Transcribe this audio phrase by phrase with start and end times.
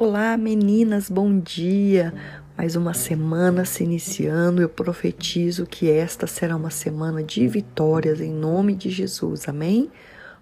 [0.00, 2.14] Olá, meninas, bom dia.
[2.56, 4.62] Mais uma semana se iniciando.
[4.62, 9.46] Eu profetizo que esta será uma semana de vitórias em nome de Jesus.
[9.46, 9.90] Amém?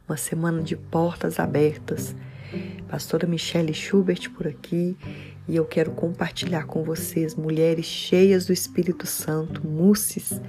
[0.08, 2.14] Uma semana de portas abertas.
[2.88, 4.96] Pastora Michelle Schubert por aqui
[5.48, 10.40] e eu quero compartilhar com vocês, mulheres cheias do Espírito Santo, musses,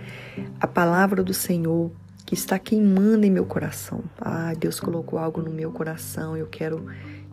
[0.60, 1.92] a palavra do Senhor
[2.28, 4.04] que está queimando em meu coração.
[4.22, 6.38] Ah, Deus colocou algo no meu coração.
[6.38, 6.86] Eu quero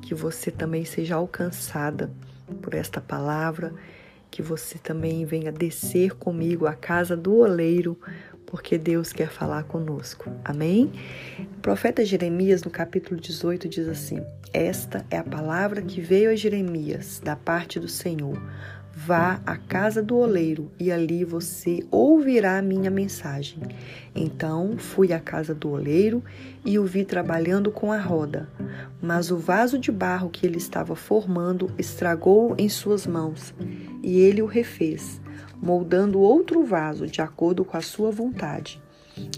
[0.07, 2.09] que você também seja alcançada
[2.63, 3.75] por esta palavra,
[4.31, 7.99] que você também venha descer comigo à casa do oleiro,
[8.47, 10.31] porque Deus quer falar conosco.
[10.45, 10.93] Amém?
[11.41, 16.37] O profeta Jeremias, no capítulo 18, diz assim: Esta é a palavra que veio a
[16.37, 18.41] Jeremias da parte do Senhor
[18.99, 23.61] Vá à casa do oleiro e ali você ouvirá a minha mensagem.
[24.15, 26.25] Então fui à casa do oleiro
[26.65, 28.49] e o vi trabalhando com a roda.
[29.01, 33.55] Mas o vaso de barro que ele estava formando estragou em suas mãos
[34.03, 35.21] e ele o refez,
[35.61, 38.83] moldando outro vaso de acordo com a sua vontade.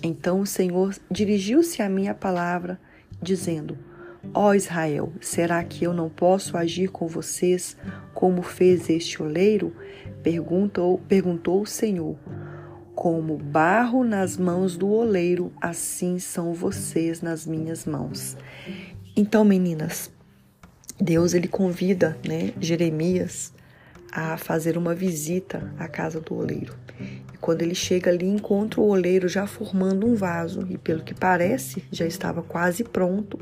[0.05, 2.81] Então o Senhor dirigiu-se a minha palavra,
[3.21, 3.77] dizendo:
[4.35, 7.77] Ó Israel, será que eu não posso agir com vocês
[8.13, 9.75] como fez este oleiro?
[10.23, 12.17] Perguntou, perguntou o Senhor.
[12.95, 18.37] Como barro nas mãos do oleiro, assim são vocês nas minhas mãos.
[19.17, 20.11] Então, meninas,
[21.01, 23.53] Deus ele convida, né, Jeremias
[24.11, 26.75] a fazer uma visita à casa do oleiro.
[27.33, 31.15] E quando ele chega ali, encontra o oleiro já formando um vaso e pelo que
[31.15, 33.39] parece, já estava quase pronto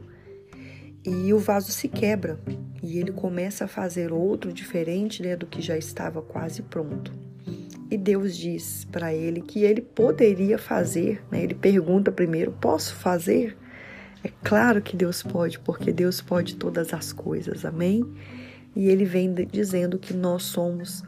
[1.06, 2.38] e o vaso se quebra
[2.82, 7.12] e ele começa a fazer outro diferente né, do que já estava quase pronto.
[7.90, 11.42] E Deus diz para ele que ele poderia fazer, né?
[11.42, 13.56] ele pergunta primeiro: Posso fazer?
[14.24, 18.04] É claro que Deus pode, porque Deus pode todas as coisas, amém?
[18.74, 21.04] E ele vem dizendo que nós somos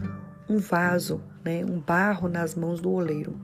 [0.48, 1.64] um vaso, né?
[1.64, 3.34] um barro nas mãos do oleiro.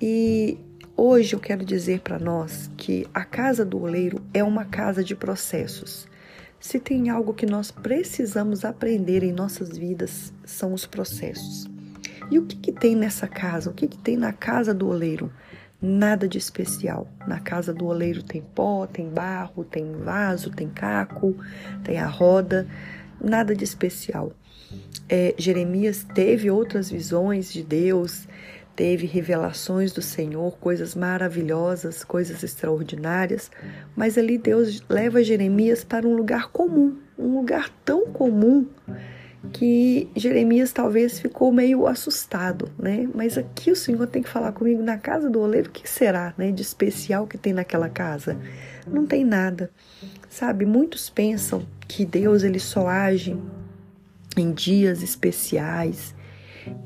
[0.00, 0.58] E
[1.02, 5.16] Hoje eu quero dizer para nós que a casa do oleiro é uma casa de
[5.16, 6.06] processos.
[6.60, 11.66] Se tem algo que nós precisamos aprender em nossas vidas, são os processos.
[12.30, 13.70] E o que, que tem nessa casa?
[13.70, 15.32] O que, que tem na casa do oleiro?
[15.80, 17.08] Nada de especial.
[17.26, 21.34] Na casa do oleiro tem pó, tem barro, tem vaso, tem caco,
[21.82, 22.68] tem a roda.
[23.18, 24.34] Nada de especial.
[25.08, 28.28] É, Jeremias teve outras visões de Deus,
[28.80, 33.50] teve revelações do Senhor, coisas maravilhosas, coisas extraordinárias,
[33.94, 38.66] mas ali Deus leva Jeremias para um lugar comum, um lugar tão comum
[39.52, 43.06] que Jeremias talvez ficou meio assustado, né?
[43.14, 46.32] Mas aqui o Senhor tem que falar comigo na casa do oleiro, o que será,
[46.38, 48.38] né, de especial que tem naquela casa?
[48.86, 49.70] Não tem nada.
[50.30, 53.36] Sabe, muitos pensam que Deus ele só age
[54.38, 56.14] em dias especiais,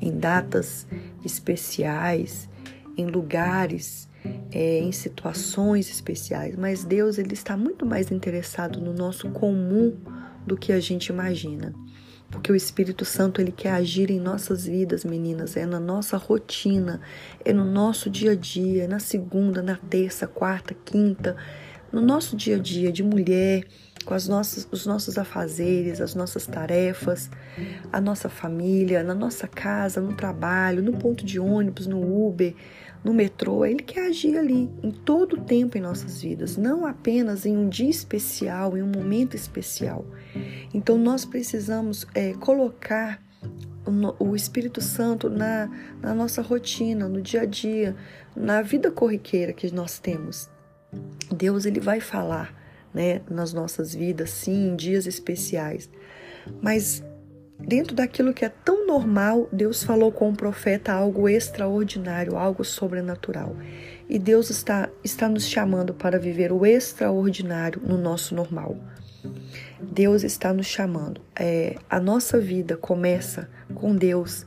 [0.01, 0.87] em datas
[1.23, 2.49] especiais,
[2.97, 4.07] em lugares,
[4.51, 9.95] é, em situações especiais, mas Deus ele está muito mais interessado no nosso comum
[10.45, 11.73] do que a gente imagina.
[12.29, 16.99] Porque o Espírito Santo ele quer agir em nossas vidas, meninas, é na nossa rotina,
[17.43, 21.35] é no nosso dia a dia, na segunda, na terça, quarta, quinta,
[21.91, 23.65] no nosso dia a dia de mulher,
[24.05, 27.29] com as nossas, os nossos afazeres, as nossas tarefas,
[27.91, 32.53] a nossa família, na nossa casa, no trabalho, no ponto de ônibus, no Uber,
[33.03, 33.65] no metrô.
[33.65, 37.67] Ele quer agir ali em todo o tempo em nossas vidas, não apenas em um
[37.67, 40.05] dia especial, em um momento especial.
[40.73, 43.21] Então nós precisamos é, colocar
[44.19, 45.69] o Espírito Santo na,
[46.01, 47.95] na nossa rotina, no dia a dia,
[48.35, 50.49] na vida corriqueira que nós temos.
[51.31, 52.64] Deus ele vai falar
[52.95, 55.89] né, nas nossas vidas, sim, em dias especiais.
[56.61, 57.03] Mas
[57.59, 63.57] dentro daquilo que é tão normal, Deus falou com o profeta algo extraordinário, algo sobrenatural.
[64.07, 68.77] E Deus está, está nos chamando para viver o extraordinário no nosso normal.
[69.81, 71.19] Deus está nos chamando.
[71.37, 74.45] É, a nossa vida começa com Deus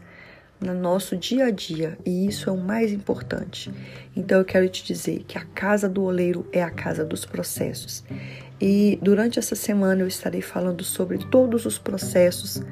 [0.60, 3.72] no nosso dia a dia e isso é o mais importante.
[4.16, 8.04] Então eu quero te dizer que a casa do oleiro é a casa dos processos.
[8.60, 12.62] E durante essa semana eu estarei falando sobre todos os processos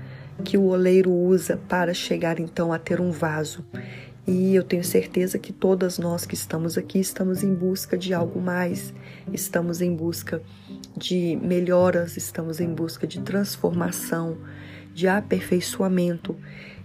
[0.44, 3.64] que o oleiro usa para chegar então a ter um vaso.
[4.26, 8.40] E eu tenho certeza que todas nós que estamos aqui estamos em busca de algo
[8.40, 8.92] mais,
[9.32, 10.42] estamos em busca
[10.96, 14.36] de melhoras, estamos em busca de transformação,
[14.92, 16.36] de aperfeiçoamento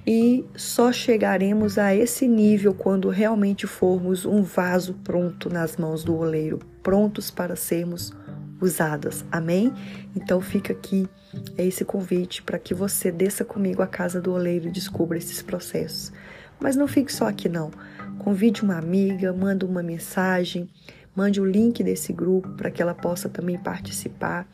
[0.06, 6.16] e só chegaremos a esse nível quando realmente formos um vaso pronto nas mãos do
[6.16, 8.12] oleiro, prontos para sermos
[8.60, 9.26] usadas.
[9.32, 9.74] Amém?
[10.16, 11.08] Então fica aqui
[11.58, 16.12] esse convite para que você desça comigo à casa do oleiro e descubra esses processos.
[16.60, 17.72] Mas não fique só aqui não.
[18.20, 20.70] Convide uma amiga, manda uma mensagem,
[21.16, 24.48] mande o link desse grupo para que ela possa também participar.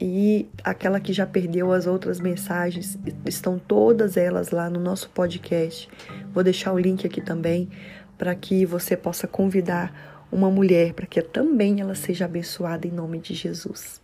[0.00, 5.88] E aquela que já perdeu as outras mensagens, estão todas elas lá no nosso podcast.
[6.32, 7.68] Vou deixar o link aqui também
[8.16, 9.92] para que você possa convidar
[10.30, 14.00] uma mulher para que também ela seja abençoada em nome de Jesus.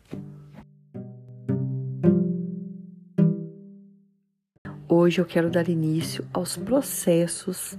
[4.89, 7.77] Hoje eu quero dar início aos processos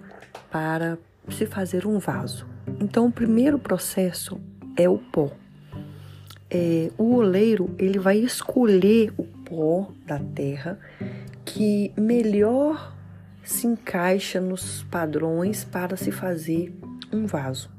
[0.52, 0.98] para
[1.30, 2.46] se fazer um vaso.
[2.80, 4.40] Então, o primeiro processo
[4.78, 5.32] é o pó.
[6.58, 10.80] É, o oleiro ele vai escolher o pó da terra
[11.44, 12.96] que melhor
[13.44, 16.74] se encaixa nos padrões para se fazer
[17.12, 17.70] um vaso.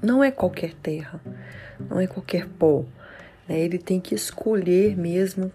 [0.00, 1.20] Não é qualquer terra,
[1.90, 2.84] não é qualquer pó.
[3.48, 3.58] Né?
[3.58, 5.50] Ele tem que escolher mesmo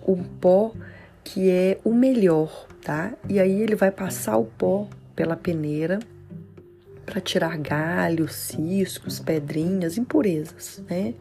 [0.00, 0.72] o pó
[1.22, 3.12] que é o melhor, tá?
[3.28, 5.98] E aí ele vai passar o pó pela peneira
[7.04, 11.12] para tirar galhos, ciscos, pedrinhas, impurezas, né?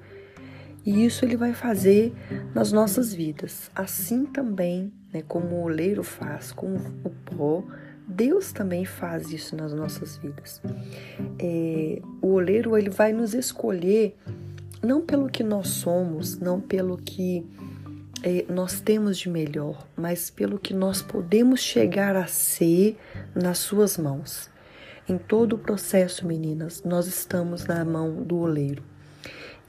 [0.85, 2.13] E isso ele vai fazer
[2.53, 3.71] nas nossas vidas.
[3.73, 7.63] Assim também, né, como o oleiro faz com o pó,
[8.07, 10.61] Deus também faz isso nas nossas vidas.
[11.39, 14.17] É, o oleiro ele vai nos escolher
[14.81, 17.47] não pelo que nós somos, não pelo que
[18.21, 22.97] é, nós temos de melhor, mas pelo que nós podemos chegar a ser
[23.33, 24.49] nas suas mãos.
[25.07, 28.83] Em todo o processo, meninas, nós estamos na mão do oleiro.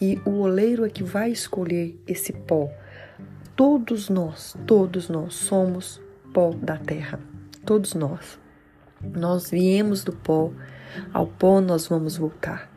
[0.07, 2.71] E o oleiro é que vai escolher esse pó.
[3.57, 5.99] Todos nós, todos nós somos
[6.31, 7.19] pó da terra.
[7.65, 8.39] Todos nós.
[9.03, 10.53] Nós viemos do pó,
[11.11, 12.71] ao pó nós vamos voltar.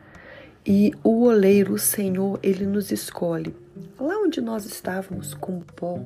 [0.65, 3.53] E o oleiro, o Senhor, ele nos escolhe.
[4.00, 6.00] Lá onde nós estávamos com o pó,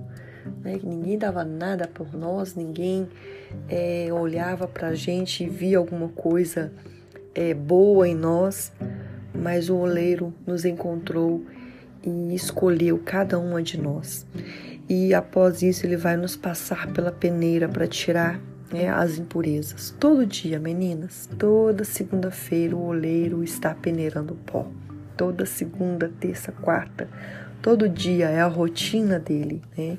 [0.63, 0.79] né?
[0.83, 3.07] ninguém dava nada por nós, ninguém
[3.69, 6.74] é, olhava para a gente e via alguma coisa
[7.35, 8.71] é, boa em nós
[9.33, 11.45] mas o oleiro nos encontrou
[12.04, 14.25] e escolheu cada uma de nós.
[14.89, 18.42] E após isso, ele vai nos passar pela peneira para tirar
[18.72, 19.95] né, as impurezas.
[20.00, 24.68] Todo dia, meninas, toda segunda-feira, o oleiro está peneirando pó.
[25.16, 27.07] Toda segunda, terça, quarta,
[27.62, 29.98] todo dia é a rotina dele, né?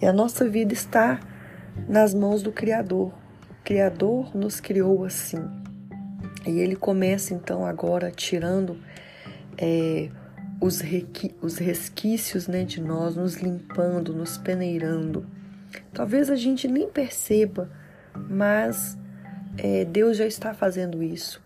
[0.00, 1.20] E a nossa vida está
[1.88, 3.08] nas mãos do Criador.
[3.50, 5.65] O Criador nos criou assim.
[6.46, 8.78] E ele começa então agora tirando
[9.58, 10.08] é,
[10.60, 10.82] os,
[11.42, 15.26] os resquícios né, de nós, nos limpando, nos peneirando.
[15.92, 17.68] Talvez a gente nem perceba,
[18.14, 18.96] mas
[19.58, 21.42] é, Deus já está fazendo isso.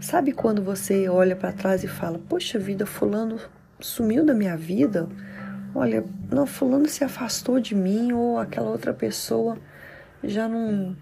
[0.00, 3.38] Sabe quando você olha para trás e fala: Poxa vida, Fulano
[3.80, 5.08] sumiu da minha vida?
[5.74, 9.58] Olha, não, Fulano se afastou de mim, ou aquela outra pessoa
[10.22, 10.96] já não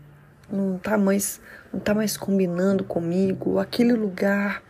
[0.50, 1.40] não tá mais
[1.72, 4.62] não tá mais combinando comigo, aquele lugar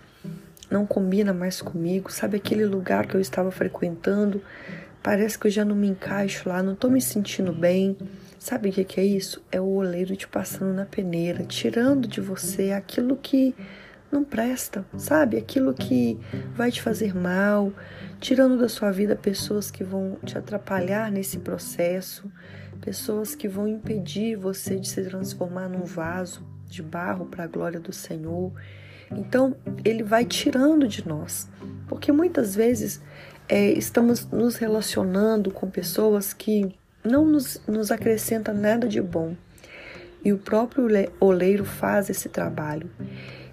[0.71, 4.43] não combina mais comigo, sabe aquele lugar que eu estava frequentando,
[5.03, 7.97] parece que eu já não me encaixo lá, não tô me sentindo bem.
[8.39, 9.43] Sabe o que, que é isso?
[9.51, 13.55] É o oleiro te passando na peneira, tirando de você aquilo que
[14.11, 15.37] não presta, sabe?
[15.37, 16.19] Aquilo que
[16.55, 17.73] vai te fazer mal,
[18.21, 22.31] tirando da sua vida pessoas que vão te atrapalhar nesse processo,
[22.85, 27.81] pessoas que vão impedir você de se transformar num vaso de barro para a glória
[27.81, 28.53] do Senhor.
[29.11, 31.49] Então, ele vai tirando de nós,
[31.89, 33.01] porque muitas vezes
[33.49, 39.35] é, estamos nos relacionando com pessoas que não nos, nos acrescentam nada de bom.
[40.23, 40.87] E o próprio
[41.21, 42.91] oleiro faz esse trabalho.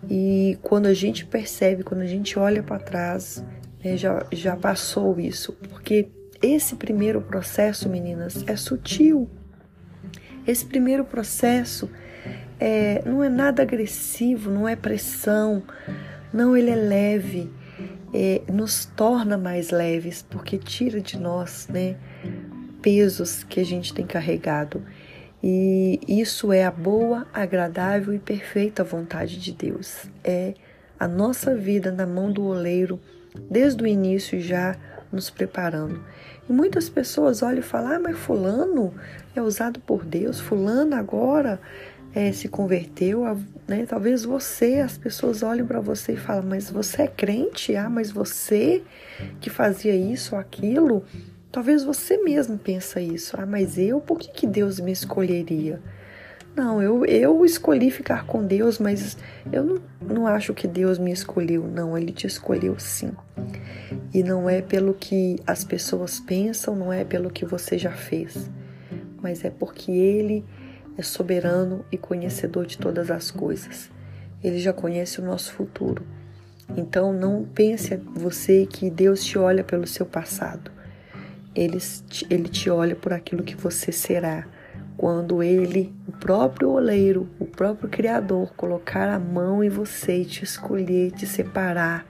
[0.10, 3.44] E quando a gente percebe, quando a gente olha para trás,
[3.84, 6.10] né, já, já passou isso, porque
[6.42, 9.30] esse primeiro processo, meninas, é sutil.
[10.48, 11.90] Esse primeiro processo
[12.60, 15.64] é, não é nada agressivo, não é pressão,
[16.34, 17.52] não, ele é leve,
[18.14, 21.96] é, nos torna mais leves, porque tira de nós né,
[22.82, 24.84] pesos que a gente tem carregado.
[25.44, 30.06] E isso é a boa, agradável e perfeita vontade de Deus.
[30.24, 30.54] É
[31.00, 33.00] a nossa vida na mão do oleiro,
[33.50, 34.76] desde o início já
[35.12, 36.04] nos preparando.
[36.50, 38.94] E muitas pessoas olham e falam: ah, mas Fulano
[39.36, 41.60] é usado por Deus, Fulano agora
[42.14, 43.24] é, se converteu.
[43.68, 43.86] Né?
[43.86, 47.76] Talvez você, as pessoas olhem para você e falam: mas você é crente?
[47.76, 48.84] Ah, mas você
[49.40, 51.04] que fazia isso ou aquilo?
[51.52, 53.36] Talvez você mesmo pensa isso.
[53.40, 55.82] Ah, mas eu, por que, que Deus me escolheria?
[56.56, 59.18] Não, eu, eu escolhi ficar com Deus, mas
[59.52, 63.12] eu não, não acho que Deus me escolheu, não, Ele te escolheu sim.
[64.14, 68.50] E não é pelo que as pessoas pensam, não é pelo que você já fez,
[69.22, 70.44] mas é porque Ele
[70.98, 73.90] é soberano e conhecedor de todas as coisas.
[74.44, 76.06] Ele já conhece o nosso futuro.
[76.76, 80.70] Então não pense você que Deus te olha pelo seu passado.
[81.56, 81.78] Ele,
[82.30, 84.48] ele te olha por aquilo que você será
[85.02, 90.44] quando ele, o próprio oleiro, o próprio Criador, colocar a mão em você e te
[90.44, 92.06] escolher, te separar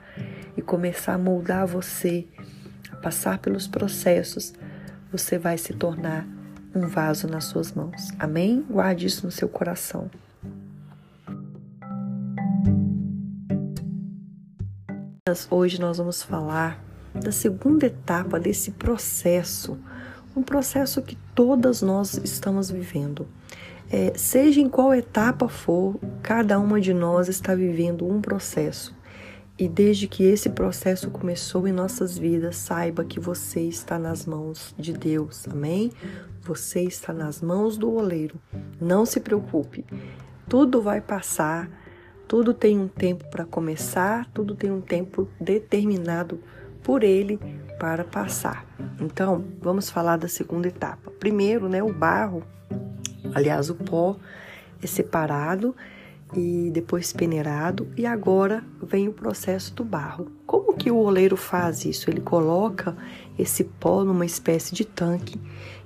[0.54, 2.26] e começar a moldar você,
[2.90, 4.52] a passar pelos processos,
[5.10, 6.26] você vai se tornar
[6.74, 8.10] um vaso nas suas mãos.
[8.18, 8.62] Amém?
[8.68, 10.10] Guarde isso no seu coração.
[15.50, 16.78] Hoje nós vamos falar
[17.14, 19.80] da segunda etapa desse processo
[20.34, 23.26] um processo que todas nós estamos vivendo.
[23.90, 28.94] É, seja em qual etapa for, cada uma de nós está vivendo um processo.
[29.58, 34.74] E desde que esse processo começou em nossas vidas, saiba que você está nas mãos
[34.78, 35.92] de Deus, amém?
[36.40, 38.40] Você está nas mãos do oleiro.
[38.80, 39.84] Não se preocupe,
[40.48, 41.70] tudo vai passar,
[42.26, 46.40] tudo tem um tempo para começar, tudo tem um tempo determinado
[46.82, 47.38] por ele
[47.78, 48.64] para passar.
[49.00, 51.10] Então, vamos falar da segunda etapa.
[51.18, 52.42] Primeiro, né, o barro,
[53.34, 54.16] aliás, o pó
[54.82, 55.74] é separado
[56.34, 60.30] e depois peneirado e agora vem o processo do barro.
[60.46, 62.08] Como que o oleiro faz isso?
[62.10, 62.96] Ele coloca
[63.38, 65.40] esse pó numa espécie de tanque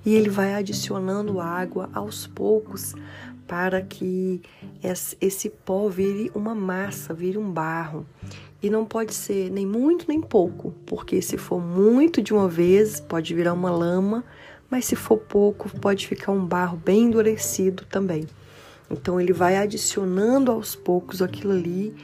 [0.04, 2.94] e ele vai adicionando água aos poucos
[3.46, 4.42] para que
[5.20, 8.06] esse pó vire uma massa, vire um barro.
[8.62, 12.98] E não pode ser nem muito nem pouco, porque se for muito de uma vez,
[12.98, 14.24] pode virar uma lama,
[14.68, 18.26] mas se for pouco, pode ficar um barro bem endurecido também.
[18.90, 21.94] Então ele vai adicionando aos poucos aquilo ali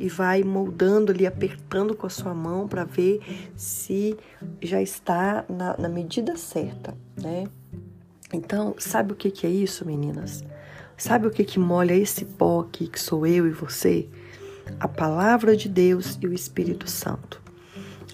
[0.00, 3.20] e vai moldando ali, apertando com a sua mão para ver
[3.54, 4.16] se
[4.60, 7.46] já está na, na, medida certa, né?
[8.32, 10.42] Então, sabe o que, que é isso, meninas?
[10.96, 14.08] Sabe o que, que molha esse pó aqui que sou eu e você?
[14.78, 17.40] a palavra de Deus e o Espírito Santo.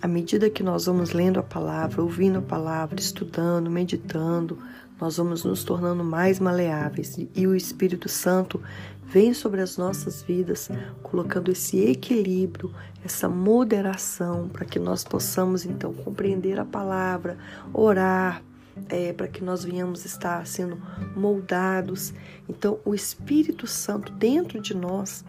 [0.00, 4.58] À medida que nós vamos lendo a palavra, ouvindo a palavra, estudando, meditando,
[5.00, 8.60] nós vamos nos tornando mais maleáveis e o Espírito Santo
[9.04, 10.68] vem sobre as nossas vidas,
[11.02, 12.72] colocando esse equilíbrio,
[13.04, 17.38] essa moderação, para que nós possamos então compreender a palavra,
[17.72, 18.42] orar,
[18.88, 20.80] é, para que nós venhamos estar sendo
[21.16, 22.12] moldados.
[22.48, 25.24] Então, o Espírito Santo dentro de nós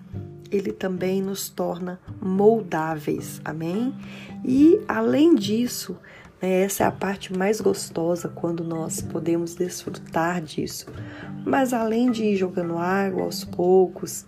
[0.51, 3.93] ele também nos torna moldáveis, amém?
[4.43, 5.97] E além disso,
[6.41, 10.85] essa é a parte mais gostosa quando nós podemos desfrutar disso.
[11.45, 14.25] Mas além de ir jogando água aos poucos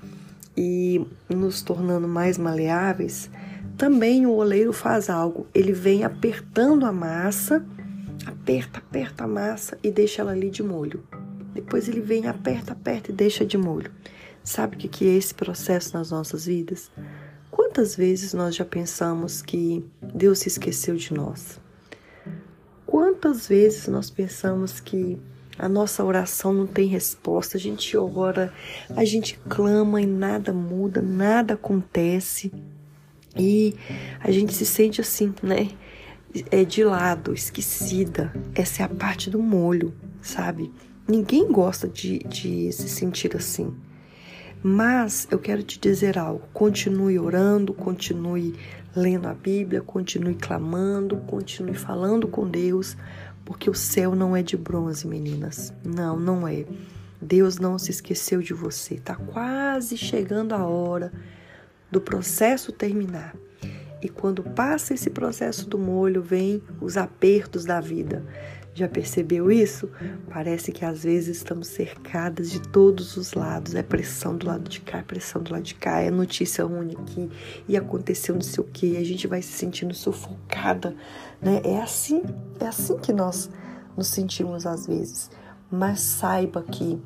[0.58, 3.30] e nos tornando mais maleáveis,
[3.78, 5.48] também o oleiro faz algo.
[5.54, 7.66] Ele vem apertando a massa,
[8.26, 11.04] aperta, aperta a massa e deixa ela ali de molho.
[11.54, 13.92] Depois ele vem, aperta, aperta e deixa de molho.
[14.44, 16.92] Sabe o que é esse processo nas nossas vidas?
[17.50, 21.60] Quantas vezes nós já pensamos que Deus se esqueceu de nós?
[23.22, 25.16] Quantas vezes nós pensamos que
[25.56, 27.56] a nossa oração não tem resposta?
[27.56, 28.52] A gente ora,
[28.96, 32.52] a gente clama e nada muda, nada acontece.
[33.38, 33.76] E
[34.20, 35.70] a gente se sente assim, né?
[36.50, 38.34] É de lado, esquecida.
[38.56, 40.74] Essa é a parte do molho, sabe?
[41.08, 43.72] Ninguém gosta de, de se sentir assim.
[44.64, 48.56] Mas eu quero te dizer algo: continue orando, continue
[48.96, 52.98] lendo a Bíblia, continue clamando, continue falando com Deus,
[53.46, 55.74] porque o céu não é de bronze, meninas.
[55.84, 56.66] Não, não é.
[57.22, 58.96] Deus não se esqueceu de você.
[58.96, 61.12] Está quase chegando a hora
[61.92, 63.36] do processo terminar.
[64.02, 68.26] E quando passa esse processo do molho, vem os apertos da vida.
[68.82, 69.88] Já percebeu isso?
[70.28, 73.76] Parece que às vezes estamos cercadas de todos os lados.
[73.76, 76.96] É pressão do lado de cá, é pressão do lado de cá, é notícia ruim
[77.00, 77.30] aqui
[77.68, 78.98] e aconteceu não sei o que.
[78.98, 80.96] A gente vai se sentindo sufocada,
[81.40, 81.62] né?
[81.64, 82.24] É assim,
[82.60, 83.52] é assim que nós
[83.96, 85.30] nos sentimos às vezes.
[85.70, 87.00] Mas saiba que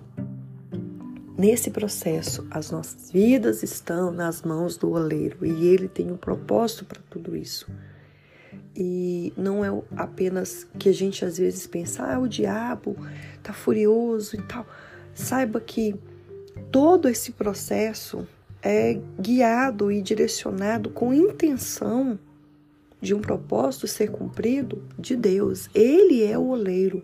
[1.38, 6.86] Nesse processo, as nossas vidas estão nas mãos do oleiro e ele tem um propósito
[6.86, 7.68] para tudo isso.
[8.76, 12.96] E não é apenas que a gente às vezes pensa, ah, o diabo
[13.42, 14.66] tá furioso e tal.
[15.14, 15.96] Saiba que
[16.72, 18.28] todo esse processo
[18.62, 22.20] é guiado e direcionado com intenção
[23.00, 25.70] de um propósito ser cumprido de Deus.
[25.74, 27.04] Ele é o oleiro.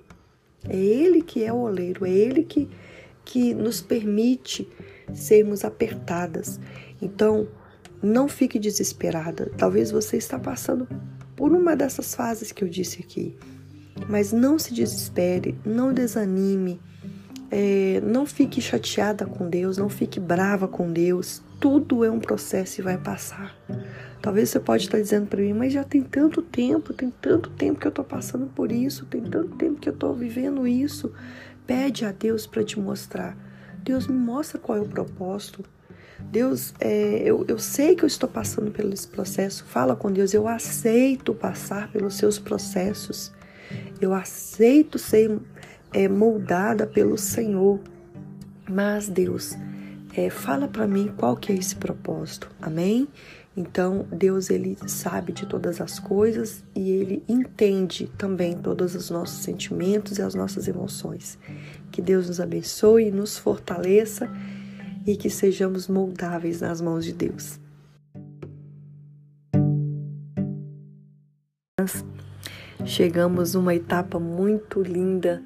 [0.68, 2.70] É ele que é o oleiro, é ele que
[3.24, 4.68] que nos permite
[5.14, 6.60] sermos apertadas.
[7.02, 7.48] Então,
[8.02, 9.52] não fique desesperada.
[9.58, 10.88] Talvez você está passando
[11.42, 13.36] por uma dessas fases que eu disse aqui.
[14.08, 16.80] Mas não se desespere, não desanime,
[17.50, 21.42] é, não fique chateada com Deus, não fique brava com Deus.
[21.60, 23.58] Tudo é um processo e vai passar.
[24.22, 27.80] Talvez você pode estar dizendo para mim, mas já tem tanto tempo, tem tanto tempo
[27.80, 31.12] que eu estou passando por isso, tem tanto tempo que eu estou vivendo isso.
[31.66, 33.36] Pede a Deus para te mostrar.
[33.84, 35.66] Deus me mostra qual é o propósito.
[36.30, 39.66] Deus, é, eu, eu sei que eu estou passando pelo esse processo.
[39.66, 43.32] Fala com Deus, eu aceito passar pelos seus processos.
[44.00, 45.40] Eu aceito ser
[45.94, 47.80] é, moldada pelo Senhor.
[48.70, 49.58] Mas Deus,
[50.16, 52.50] é, fala para mim qual que é esse propósito.
[52.62, 53.08] Amém?
[53.56, 59.44] Então, Deus ele sabe de todas as coisas e ele entende também todos os nossos
[59.44, 61.38] sentimentos e as nossas emoções.
[61.92, 64.30] Que Deus nos abençoe e nos fortaleça
[65.06, 67.60] e que sejamos moldáveis nas mãos de Deus.
[72.86, 75.42] Chegamos uma etapa muito linda,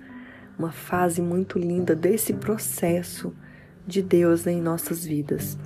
[0.58, 3.34] uma fase muito linda desse processo
[3.86, 5.58] de Deus em nossas vidas.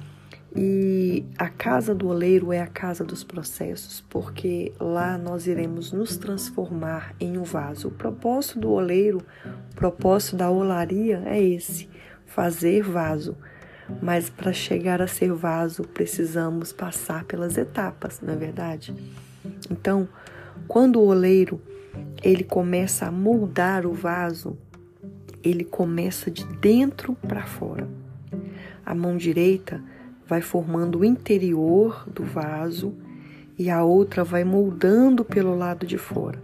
[0.56, 6.18] E a casa do oleiro é a casa dos processos, porque lá nós iremos nos
[6.18, 7.90] transformar em um vaso.
[7.90, 9.22] O propósito do oleiro,
[9.72, 11.88] o propósito da olaria é esse:
[12.26, 13.38] fazer vaso.
[14.02, 18.94] Mas para chegar a ser vaso, precisamos passar pelas etapas, não é verdade?
[19.70, 20.08] Então,
[20.68, 21.62] quando o oleiro
[22.24, 24.58] ele começa a moldar o vaso,
[25.44, 27.88] ele começa de dentro para fora.
[28.86, 29.82] A mão direita
[30.28, 32.94] vai formando o interior do vaso
[33.58, 36.42] e a outra vai moldando pelo lado de fora.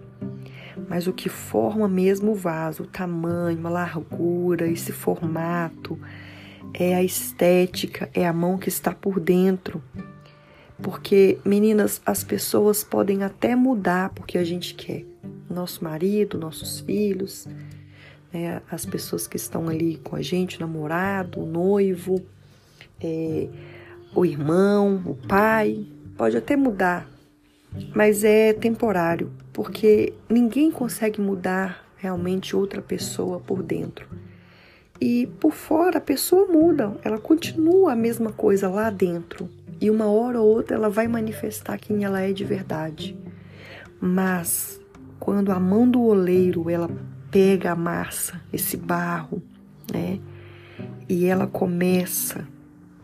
[0.90, 5.98] Mas o que forma mesmo o vaso, o tamanho, a largura, esse formato,
[6.74, 9.82] é a estética, é a mão que está por dentro.
[10.82, 15.06] Porque, meninas, as pessoas podem até mudar porque a gente quer.
[15.50, 17.48] Nosso marido, nossos filhos,
[18.34, 22.22] né, as pessoas que estão ali com a gente, o namorado, o noivo,
[23.02, 23.48] é,
[24.14, 25.86] o irmão, o pai,
[26.18, 27.10] pode até mudar,
[27.94, 34.08] mas é temporário, porque ninguém consegue mudar realmente outra pessoa por dentro.
[35.00, 39.50] E por fora a pessoa muda, ela continua a mesma coisa lá dentro.
[39.82, 43.18] E uma hora ou outra ela vai manifestar quem ela é de verdade.
[44.00, 44.80] Mas
[45.20, 46.90] quando a mão do oleiro ela
[47.30, 49.42] pega a massa, esse barro,
[49.92, 50.20] né?
[51.10, 52.48] E ela começa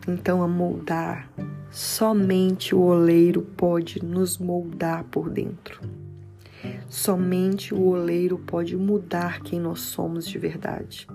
[0.08, 1.30] então a moldar.
[1.70, 5.80] Somente o oleiro pode nos moldar por dentro.
[6.88, 11.06] Somente o oleiro pode mudar quem nós somos de verdade.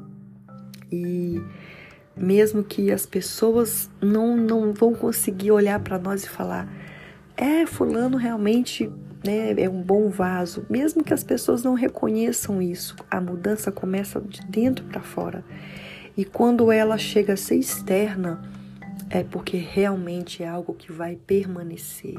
[0.92, 1.42] E
[2.16, 6.68] mesmo que as pessoas não, não vão conseguir olhar para nós e falar,
[7.36, 8.92] é, fulano realmente
[9.24, 10.66] né, é um bom vaso.
[10.70, 15.44] Mesmo que as pessoas não reconheçam isso, a mudança começa de dentro para fora.
[16.16, 18.42] E quando ela chega a ser externa,
[19.10, 22.16] é porque realmente é algo que vai permanecer,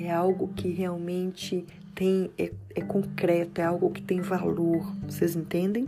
[0.00, 1.66] é algo que realmente
[2.00, 4.90] tem é, é concreto, é algo que tem valor.
[5.06, 5.86] Vocês entendem?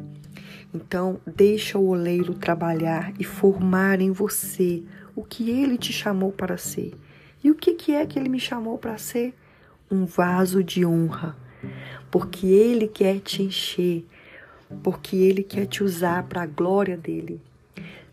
[0.75, 4.83] Então, deixa o oleiro trabalhar e formar em você
[5.17, 6.93] o que ele te chamou para ser.
[7.43, 9.33] E o que, que é que ele me chamou para ser?
[9.91, 11.35] Um vaso de honra.
[12.11, 14.05] Porque ele quer te encher,
[14.83, 17.41] porque ele quer te usar para a glória dele.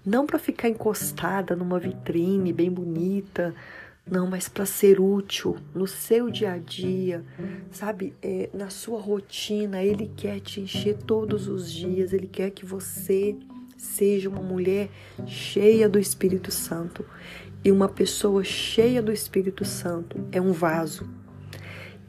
[0.05, 3.53] Não para ficar encostada numa vitrine bem bonita,
[4.09, 7.23] não, mas para ser útil no seu dia a dia,
[7.71, 8.15] sabe?
[8.21, 13.35] É, na sua rotina, Ele quer te encher todos os dias, Ele quer que você
[13.77, 14.89] seja uma mulher
[15.25, 17.05] cheia do Espírito Santo.
[17.63, 21.07] E uma pessoa cheia do Espírito Santo é um vaso.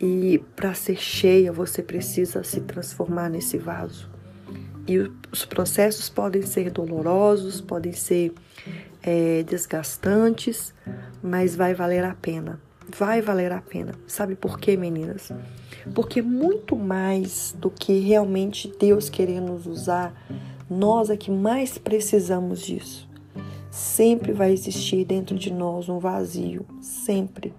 [0.01, 4.09] E para ser cheia, você precisa se transformar nesse vaso.
[4.87, 4.99] E
[5.31, 8.33] os processos podem ser dolorosos, podem ser
[9.03, 10.75] é, desgastantes,
[11.23, 12.61] mas vai valer a pena.
[12.99, 13.95] Vai valer a pena.
[14.07, 15.31] Sabe por quê, meninas?
[15.95, 20.13] Porque muito mais do que realmente Deus querer nos usar,
[20.69, 23.09] nós é que mais precisamos disso.
[23.71, 27.55] Sempre vai existir dentro de nós um vazio, sempre.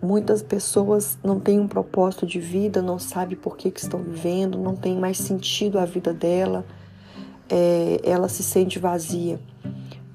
[0.00, 4.58] Muitas pessoas não têm um propósito de vida, não sabem por que, que estão vivendo,
[4.58, 6.64] não tem mais sentido a vida dela,
[7.48, 9.40] é, ela se sente vazia.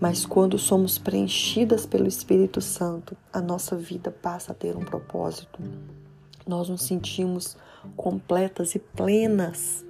[0.02, 5.62] Mas quando somos preenchidas pelo Espírito Santo, a nossa vida passa a ter um propósito.
[6.48, 7.56] Nós nos sentimos
[7.96, 9.86] completas e plenas,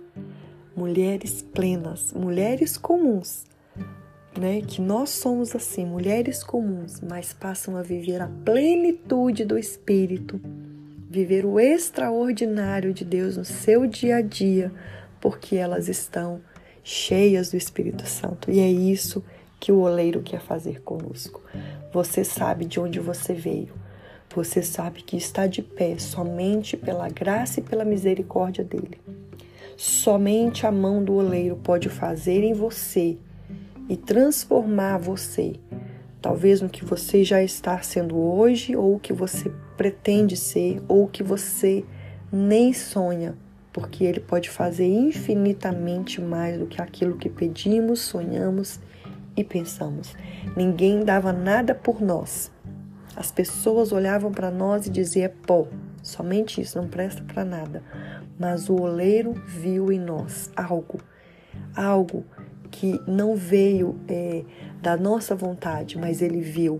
[0.76, 3.46] mulheres plenas, mulheres comuns,
[4.38, 10.42] né, que nós somos assim, mulheres comuns, mas passam a viver a plenitude do Espírito,
[11.10, 14.74] viver o extraordinário de Deus no seu dia a dia,
[15.22, 16.42] porque elas estão
[16.84, 18.52] cheias do Espírito Santo.
[18.52, 21.42] E é isso que o oleiro quer fazer conosco.
[21.92, 23.74] Você sabe de onde você veio.
[24.34, 28.98] Você sabe que está de pé somente pela graça e pela misericórdia dele.
[29.76, 33.18] Somente a mão do oleiro pode fazer em você
[33.90, 35.56] e transformar você,
[36.22, 41.04] talvez no que você já está sendo hoje, ou o que você pretende ser, ou
[41.04, 41.84] o que você
[42.32, 43.36] nem sonha,
[43.74, 48.80] porque Ele pode fazer infinitamente mais do que aquilo que pedimos, sonhamos
[49.36, 50.16] e pensamos.
[50.56, 52.52] Ninguém dava nada por nós.
[53.16, 55.68] As pessoas olhavam para nós e diziam: pó,
[56.02, 57.84] somente isso, não presta para nada.
[58.40, 61.00] Mas o oleiro viu em nós algo,
[61.76, 62.26] algo
[62.72, 64.44] que não veio é,
[64.82, 66.80] da nossa vontade, mas ele viu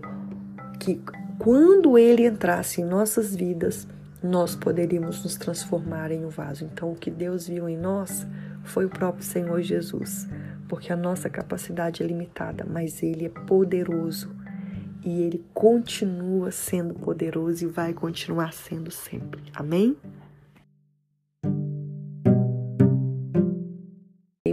[0.80, 1.00] que
[1.38, 3.86] quando ele entrasse em nossas vidas,
[4.22, 6.64] nós poderíamos nos transformar em um vaso.
[6.64, 8.26] Então, o que Deus viu em nós
[8.62, 10.28] foi o próprio Senhor Jesus,
[10.72, 14.34] porque a nossa capacidade é limitada, mas Ele é poderoso
[15.04, 19.42] e Ele continua sendo poderoso e vai continuar sendo sempre.
[19.54, 19.94] Amém?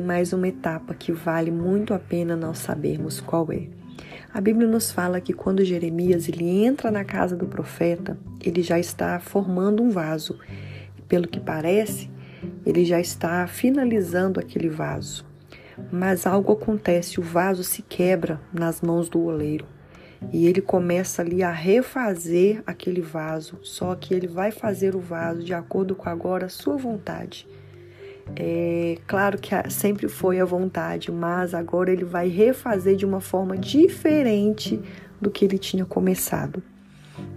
[0.05, 3.67] mais uma etapa que vale muito a pena nós sabermos qual é.
[4.34, 8.79] A Bíblia nos fala que quando Jeremias ele entra na casa do profeta, ele já
[8.79, 10.39] está formando um vaso.
[11.08, 12.10] Pelo que parece,
[12.65, 15.29] ele já está finalizando aquele vaso.
[15.92, 19.65] Mas algo acontece, o vaso se quebra nas mãos do oleiro.
[20.34, 25.44] E ele começa ali a refazer aquele vaso, só que ele vai fazer o vaso
[25.44, 27.48] de acordo com agora a sua vontade.
[28.36, 33.58] É claro que sempre foi a vontade, mas agora ele vai refazer de uma forma
[33.58, 34.80] diferente
[35.20, 36.62] do que ele tinha começado.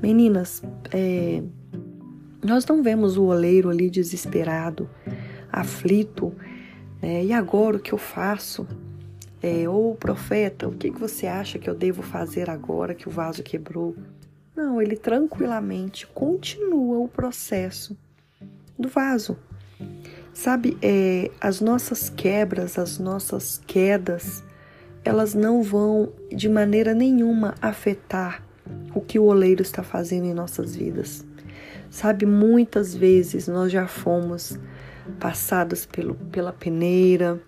[0.02, 1.42] Meninas, é,
[2.44, 4.88] nós não vemos o oleiro ali desesperado,
[5.50, 6.35] aflito,
[7.02, 7.24] né?
[7.24, 8.66] e agora o que eu faço?
[9.42, 13.10] É, ou profeta, o que, que você acha que eu devo fazer agora que o
[13.10, 13.96] vaso quebrou?
[14.54, 17.96] Não, ele tranquilamente continua o processo
[18.78, 19.36] do vaso.
[20.32, 24.44] Sabe, é, as nossas quebras, as nossas quedas,
[25.04, 28.42] elas não vão de maneira nenhuma afetar
[28.94, 31.24] o que o oleiro está fazendo em nossas vidas.
[31.90, 34.58] Sabe, muitas vezes nós já fomos
[35.18, 37.40] passadas pelo, pela peneira,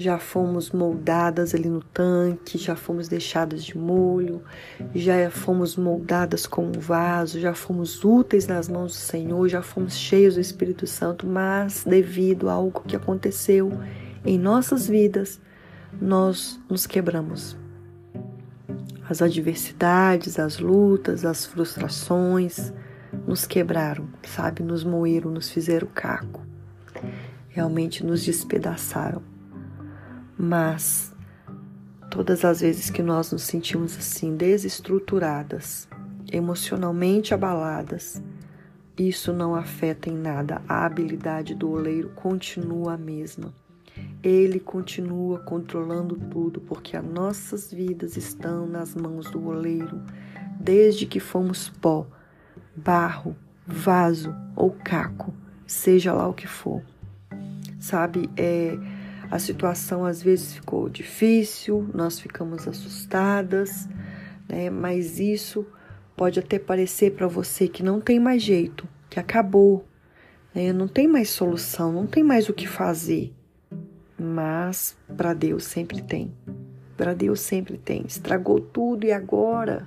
[0.00, 4.44] já fomos moldadas ali no tanque, já fomos deixadas de molho,
[4.94, 9.96] já fomos moldadas com um vaso, já fomos úteis nas mãos do Senhor, já fomos
[9.96, 13.72] cheios do Espírito Santo, mas devido a algo que aconteceu
[14.24, 15.40] em nossas vidas,
[16.00, 17.56] nós nos quebramos.
[19.10, 22.72] As adversidades, as lutas, as frustrações
[23.26, 24.62] nos quebraram, sabe?
[24.62, 26.47] Nos moeram, nos fizeram caco.
[27.58, 29.20] Realmente nos despedaçaram.
[30.38, 31.12] Mas
[32.08, 35.88] todas as vezes que nós nos sentimos assim desestruturadas,
[36.30, 38.22] emocionalmente abaladas,
[38.96, 40.62] isso não afeta em nada.
[40.68, 43.52] A habilidade do oleiro continua a mesma.
[44.22, 50.00] Ele continua controlando tudo, porque as nossas vidas estão nas mãos do oleiro,
[50.60, 52.06] desde que fomos pó,
[52.76, 53.34] barro,
[53.66, 55.34] vaso ou caco,
[55.66, 56.84] seja lá o que for.
[57.78, 58.76] Sabe, é
[59.30, 63.88] a situação às vezes ficou difícil, nós ficamos assustadas,
[64.48, 64.70] né?
[64.70, 65.66] Mas isso
[66.16, 69.86] pode até parecer para você que não tem mais jeito, que acabou,
[70.54, 70.72] né?
[70.72, 73.32] não tem mais solução, não tem mais o que fazer.
[74.18, 76.32] Mas para Deus sempre tem.
[76.96, 78.04] Para Deus sempre tem.
[78.04, 79.86] Estragou tudo e agora?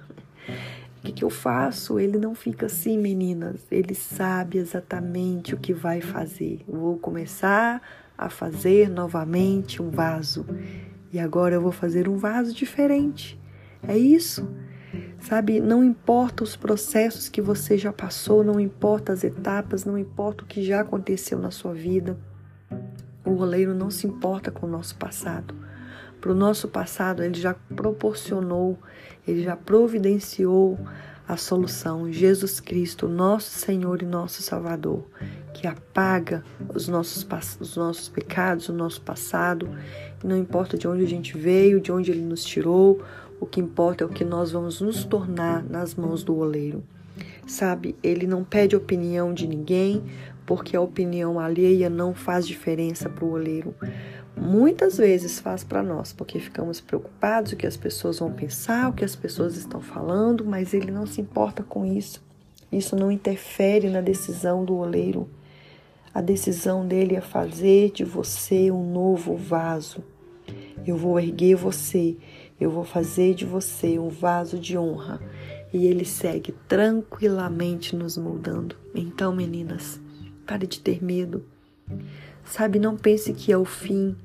[1.02, 2.00] O que, que, eu faço?
[2.00, 3.66] Ele não fica assim, meninas.
[3.72, 6.64] Ele sabe exatamente o que vai fazer.
[6.68, 7.82] Vou começar
[8.16, 10.46] a fazer novamente um vaso.
[11.12, 13.40] E agora eu vou fazer um vaso diferente.
[13.82, 14.48] É isso.
[15.20, 20.44] Sabe, não importa os processos que você já passou, não importa as etapas, não importa
[20.44, 22.16] o que já aconteceu na sua vida.
[23.26, 25.56] O oleiro não se importa com o nosso passado.
[26.22, 28.78] Para o nosso passado, ele já proporcionou,
[29.28, 30.80] ele já providenciou
[31.28, 35.04] a solução, Jesus Cristo, nosso Senhor e nosso Salvador,
[35.54, 36.44] que apaga
[36.76, 37.26] os nossos,
[37.60, 39.70] os nossos pecados, o nosso passado,
[40.24, 43.02] não importa de onde a gente veio, de onde ele nos tirou,
[43.40, 46.84] o que importa é o que nós vamos nos tornar nas mãos do oleiro.
[47.48, 50.04] Sabe, ele não pede opinião de ninguém,
[50.46, 53.74] porque a opinião alheia não faz diferença para o oleiro.
[54.36, 58.94] Muitas vezes faz para nós, porque ficamos preocupados o que as pessoas vão pensar, o
[58.94, 62.24] que as pessoas estão falando, mas ele não se importa com isso.
[62.72, 65.30] Isso não interfere na decisão do oleiro.
[66.14, 70.04] A decisão dele é fazer de você um novo vaso.
[70.86, 72.18] Eu vou erguer você,
[72.60, 75.22] eu vou fazer de você um vaso de honra.
[75.74, 78.76] E ele segue tranquilamente nos moldando.
[78.94, 80.00] Então, meninas,
[80.46, 81.46] pare de ter medo.
[82.46, 84.16] Sabe, não pense que é o fim.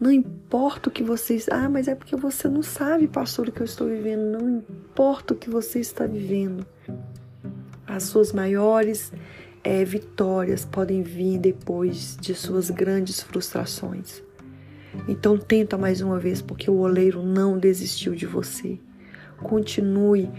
[0.00, 1.48] Não importa o que vocês.
[1.50, 4.38] Ah, mas é porque você não sabe, pastor, o que eu estou vivendo.
[4.38, 6.66] Não importa o que você está vivendo.
[7.86, 9.12] As suas maiores
[9.62, 14.22] é, vitórias podem vir depois de suas grandes frustrações.
[15.06, 18.78] Então tenta mais uma vez, porque o oleiro não desistiu de você.
[19.42, 20.30] Continue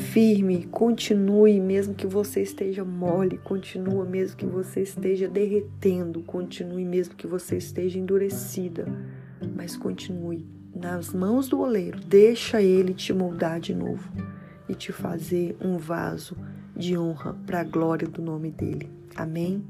[0.00, 7.14] firme, continue mesmo que você esteja mole, continua mesmo que você esteja derretendo, continue mesmo
[7.14, 8.86] que você esteja endurecida,
[9.54, 12.00] mas continue nas mãos do oleiro.
[12.00, 14.10] Deixa ele te moldar de novo
[14.68, 16.36] e te fazer um vaso
[16.74, 18.90] de honra para a glória do nome dele.
[19.14, 19.62] Amém?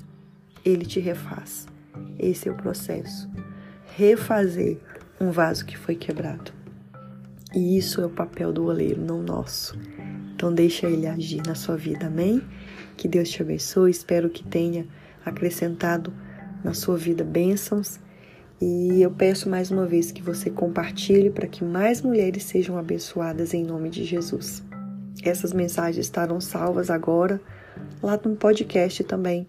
[0.64, 1.66] Ele te refaz.
[2.18, 3.28] Esse é o processo.
[3.96, 4.78] Refazer
[5.20, 6.52] um vaso que foi quebrado.
[7.54, 9.76] E isso é o papel do oleiro, não nosso.
[10.40, 12.40] Então deixa ele agir na sua vida, amém?
[12.96, 13.90] Que Deus te abençoe.
[13.90, 14.86] Espero que tenha
[15.22, 16.10] acrescentado
[16.64, 18.00] na sua vida bênçãos.
[18.58, 23.52] E eu peço mais uma vez que você compartilhe para que mais mulheres sejam abençoadas
[23.52, 24.62] em nome de Jesus.
[25.22, 27.38] Essas mensagens estarão salvas agora
[28.02, 29.46] lá no podcast também,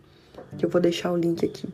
[0.58, 1.70] que eu vou deixar o link aqui.